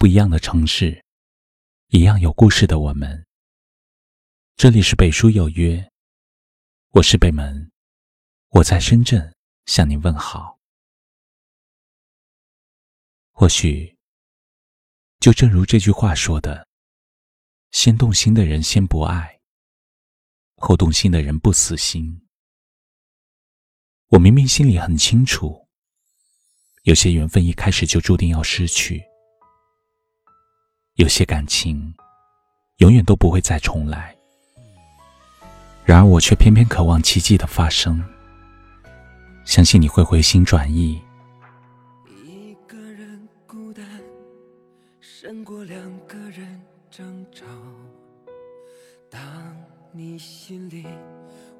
[0.00, 1.04] 不一样的城市，
[1.88, 3.26] 一样有故事的我们。
[4.56, 5.92] 这里是北书有约，
[6.92, 7.70] 我是北门，
[8.48, 9.36] 我在深圳
[9.66, 10.58] 向你问好。
[13.32, 13.94] 或许，
[15.18, 16.66] 就正如这句话说的
[17.70, 19.38] ：“先动心的人先不爱，
[20.56, 22.26] 后动心的人不死心。”
[24.08, 25.68] 我明明心里很清楚，
[26.84, 29.04] 有些缘分一开始就注定要失去，
[31.00, 31.94] 有些感情
[32.76, 34.14] 永远都不会再重来。
[35.82, 38.04] 然而我却偏偏渴望奇迹的发生，
[39.46, 41.00] 相信你会回心转意。
[42.22, 43.82] 一个人孤单，
[45.00, 47.46] 胜过两个人争吵。
[49.08, 49.20] 当
[49.92, 50.84] 你心里。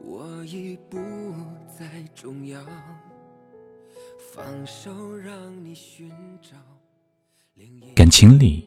[0.02, 0.99] 我已不
[1.79, 2.59] 再重要，
[4.33, 6.11] 放手让你寻
[6.41, 6.57] 找。
[7.95, 8.67] 感情里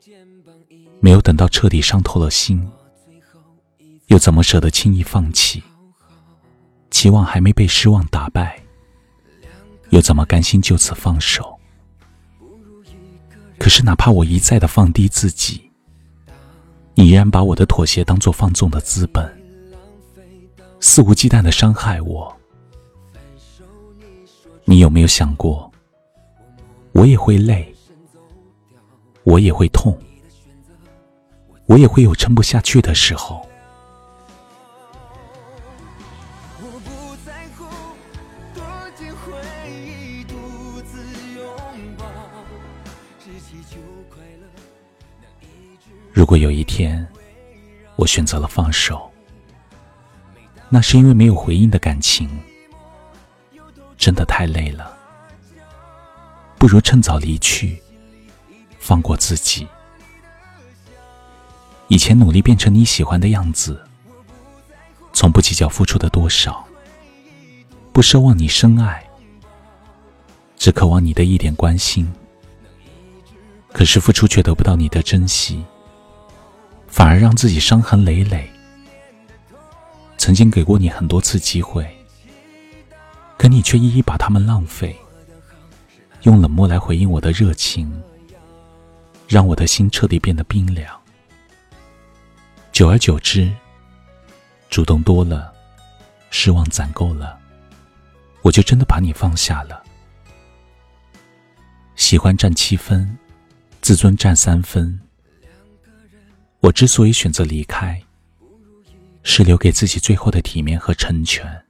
[1.00, 2.66] 没有等到彻底伤透了心，
[4.08, 5.62] 又怎么舍得轻易放弃？
[6.92, 8.62] 期望还没被失望打败，
[9.90, 11.60] 又怎么甘心就此放手？
[13.58, 15.72] 可是哪怕我一再的放低自己，
[16.94, 19.42] 你依然把我的妥协当做放纵的资本。
[20.80, 22.36] 肆无忌惮的伤害我，
[24.66, 25.72] 你有没有想过，
[26.92, 27.73] 我也会累，
[29.24, 29.98] 我也会痛，
[31.66, 33.48] 我也会有撑不下去的时候。
[46.12, 47.06] 如果有一天，
[47.96, 49.12] 我选择了放手。
[50.70, 52.30] 那是因为没有回应的感情，
[53.98, 54.98] 真的太累了。
[56.58, 57.83] 不如趁早离去，
[58.84, 59.66] 放过自己。
[61.88, 63.82] 以前努力变成你喜欢的样子，
[65.14, 66.66] 从不计较付出的多少，
[67.94, 69.02] 不奢望你深爱，
[70.58, 72.12] 只渴望你的一点关心。
[73.72, 75.64] 可是付出却得不到你的珍惜，
[76.88, 78.52] 反而让自己伤痕累累。
[80.18, 81.88] 曾经给过你很多次机会，
[83.38, 84.94] 可你却一一把他们浪费，
[86.24, 87.90] 用冷漠来回应我的热情，
[89.34, 91.02] 让我的心彻底变得冰凉。
[92.72, 93.52] 久而久之，
[94.70, 95.52] 主动多了，
[96.30, 97.40] 失望攒够了，
[98.44, 99.82] 我就真的把你放下了。
[101.96, 103.18] 喜欢占七分，
[103.82, 105.02] 自尊占三分。
[106.60, 108.00] 我之所以选择离开。
[109.26, 111.66] 是留给自己最后的体面和成全。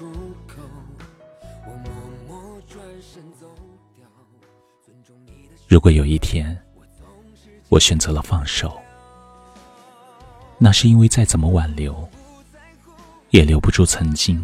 [0.00, 0.10] 出
[0.46, 0.62] 口，
[1.66, 1.92] 我默
[2.26, 3.46] 默转身走
[5.68, 6.58] 如果有一天
[7.68, 8.80] 我选择了放手，
[10.56, 12.08] 那是因为再怎么挽留，
[13.28, 14.42] 也留不住曾经。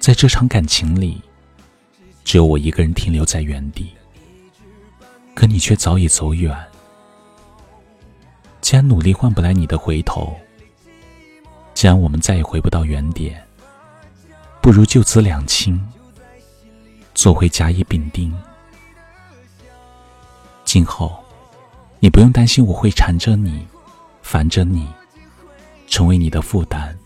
[0.00, 1.22] 在这场感情里。
[2.24, 3.92] 只有我一个人停留在原地，
[5.32, 6.52] 可你却早已走远。
[8.60, 10.36] 既然努力换不来你的回头，
[11.76, 13.46] 既然我们再也回不到原点，
[14.62, 15.78] 不如就此两清，
[17.14, 18.34] 做回甲乙丙丁。
[20.64, 21.22] 今后，
[22.00, 23.66] 你不用担心我会缠着你，
[24.22, 24.88] 烦着你，
[25.86, 26.96] 成为你的负担。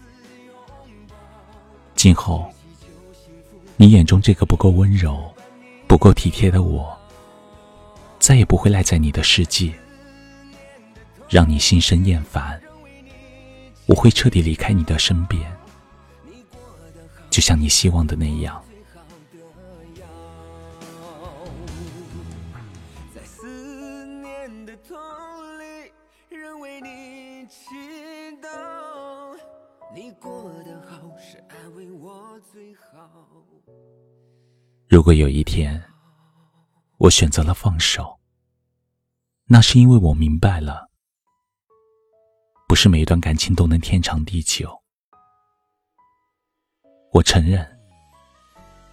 [1.97, 2.49] 今后。
[3.77, 5.19] 你眼中这个不够温柔、
[5.89, 6.95] 不够体贴的我，
[8.19, 9.73] 再也不会赖在你的世界，
[11.31, 12.61] 让你心生厌烦。
[13.91, 15.53] 我会彻底离开你的身边，
[17.29, 18.63] 就像你希望的那样。
[34.89, 35.83] 如果有一天，
[36.97, 38.21] 我选择了放手，
[39.47, 40.90] 那是因为我明白了，
[42.71, 44.81] 不是每一段感情都能天长地久。
[47.11, 47.69] 我承认，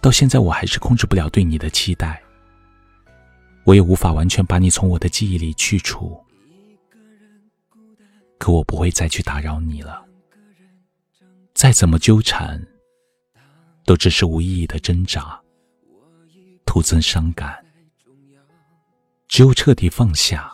[0.00, 2.20] 到现在我还是控制不了对你的期待，
[3.64, 6.20] 我也无法完全把你从我的记忆里去除。
[8.36, 10.04] 可我不会再去打扰你了，
[11.54, 12.60] 再怎么纠缠，
[13.84, 15.40] 都只是无意义的挣扎。
[16.66, 17.64] 徒增伤感。
[19.28, 20.52] 只有彻底放下，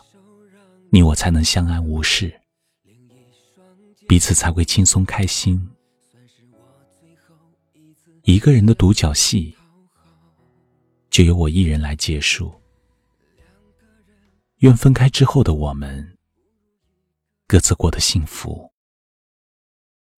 [0.91, 2.39] 你我才能相安无事，
[4.07, 5.71] 彼此才会轻松开心。
[8.23, 9.55] 一个人的独角戏
[11.11, 12.53] 就由我一人来结束。
[14.65, 16.17] 愿分开之后的我们
[17.47, 18.73] 各自过得幸福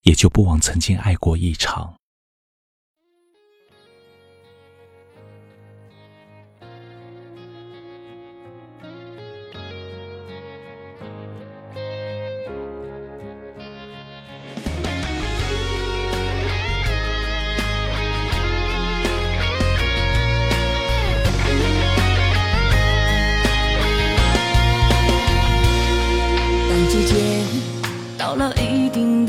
[0.02, 1.98] 也就不枉曾经爱过一场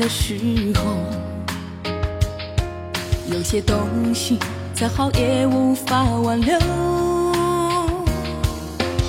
[0.08, 0.34] 时
[0.74, 0.96] 候，
[3.30, 4.38] 有些东西
[4.74, 6.58] 再好也无法挽留。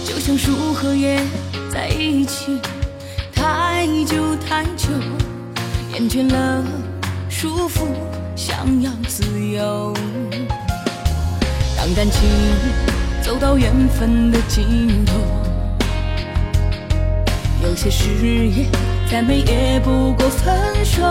[0.04, 1.22] 就像树和叶
[1.72, 2.60] 在一起
[3.34, 4.90] 太久太久，
[5.94, 6.64] 厌倦了
[7.30, 7.88] 束缚，
[8.36, 9.24] 想要自
[9.54, 9.94] 由。
[11.78, 12.30] 当感情
[13.22, 15.14] 走到缘分的尽头，
[17.64, 18.99] 有些誓言。
[19.10, 21.02] 再美也不过分手。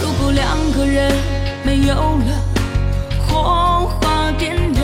[0.00, 1.12] 如果两个人
[1.62, 2.42] 没有了
[3.28, 4.82] 火花电流，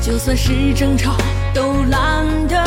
[0.00, 1.14] 就算是争吵
[1.52, 2.64] 都懒得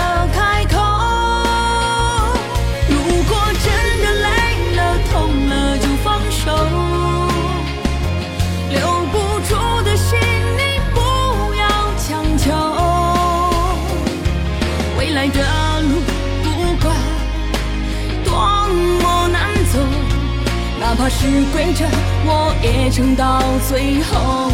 [21.51, 21.85] 跪着，
[22.25, 24.51] 我也撑到最后。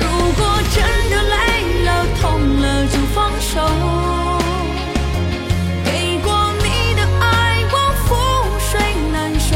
[0.00, 0.40] 如果
[0.74, 1.34] 真的累
[1.84, 2.24] 了、痛
[2.60, 3.52] 了，就放手。
[5.84, 7.74] 给过你的爱，我
[8.06, 8.08] 覆
[8.70, 8.72] 水
[9.12, 9.50] 难收。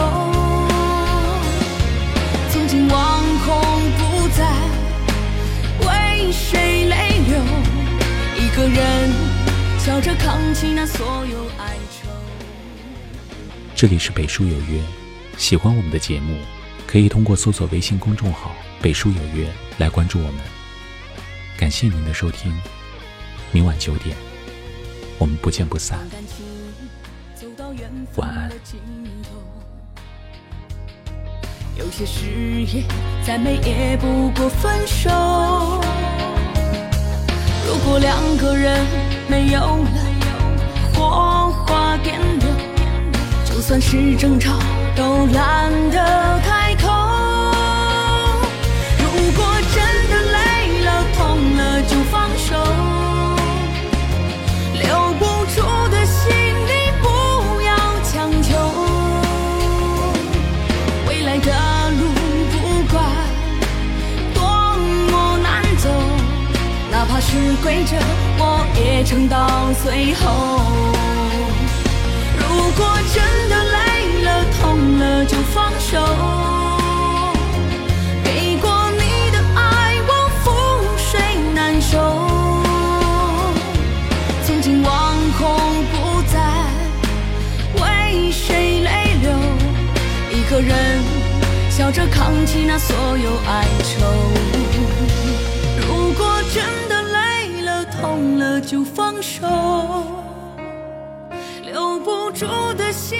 [2.52, 2.98] 从今往
[3.46, 3.48] 后
[3.98, 4.40] 不再
[5.86, 6.94] 为谁泪
[7.26, 7.32] 流，
[8.36, 8.78] 一个人
[9.78, 12.08] 笑着扛起那所有哀愁。
[13.74, 14.80] 这里是北书有约，
[15.40, 16.36] 喜欢我们的节目，
[16.86, 19.48] 可以通过搜索微信公众号“北书有约”
[19.78, 20.34] 来关注我们。
[21.56, 22.54] 感谢您的收听，
[23.50, 24.14] 明晚九点，
[25.18, 25.98] 我们不见不散。
[28.16, 28.50] 晚安。
[31.78, 32.26] 有些誓
[32.76, 32.84] 言
[33.26, 35.08] 再美也不过分手。
[37.66, 38.86] 如果两个人
[39.26, 39.90] 没有了
[40.92, 42.46] 火花点流。
[43.46, 44.58] 就算是争吵，
[44.96, 45.96] 都懒得
[46.44, 46.88] 开口。
[48.98, 49.04] 如
[49.36, 49.44] 果
[49.74, 49.76] 真
[50.10, 50.38] 的累
[50.84, 51.18] 了、痛
[51.56, 52.48] 了，就放手。
[54.74, 54.84] 留
[55.18, 55.56] 不住
[55.90, 56.30] 的心，
[56.66, 56.70] 你
[57.02, 57.06] 不
[57.62, 57.70] 要
[58.04, 58.48] 强求。
[61.08, 61.50] 未来的
[61.98, 62.00] 路
[62.50, 62.54] 不
[62.92, 62.96] 管
[64.34, 64.40] 多
[65.10, 65.12] 么
[65.42, 65.88] 难走，
[66.90, 67.28] 哪怕是
[67.62, 67.96] 跪着，
[68.38, 68.42] 我
[68.76, 69.36] 也撑到
[69.82, 70.22] 最后。
[72.38, 72.42] 如
[72.76, 72.80] 果
[73.14, 73.16] 真
[73.48, 73.78] 的累、
[75.10, 75.98] 了，就放手。
[78.22, 80.10] 给过你的爱，我
[80.42, 80.46] 覆
[80.96, 81.20] 水
[81.52, 81.98] 难收。
[84.44, 84.92] 从今往
[85.38, 85.40] 后
[85.92, 86.36] 不再
[87.82, 88.88] 为谁泪
[89.20, 89.30] 流，
[90.30, 91.02] 一个人
[91.70, 93.90] 笑着扛起那所有哀愁。
[95.80, 99.44] 如果真的累了、痛了，就放手。
[101.64, 103.18] 留不住的心，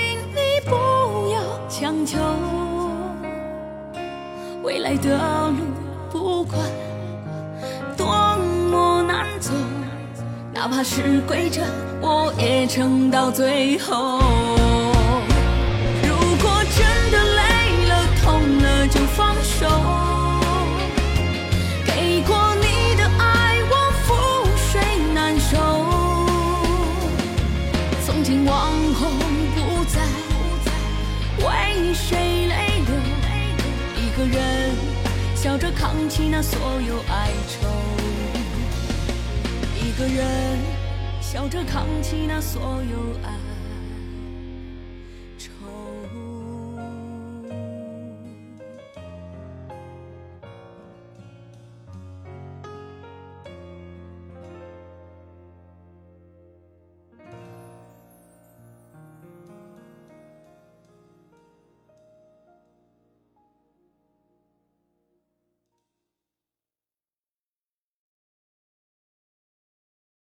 [1.91, 2.19] 强求。
[4.63, 5.19] 未来的
[5.51, 5.57] 路，
[6.13, 6.57] 不管
[7.97, 8.07] 多
[8.71, 9.51] 么难走，
[10.55, 11.63] 哪怕是跪着，
[12.01, 14.21] 我也撑到最后。
[34.21, 34.75] 个人
[35.35, 37.67] 笑着扛起那所有哀愁，
[39.79, 40.59] 一个人
[41.23, 43.50] 笑着扛起那所有爱。